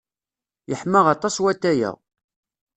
Yeḥma 0.69 0.99
aṭas 1.13 1.35
watay-a. 1.43 1.91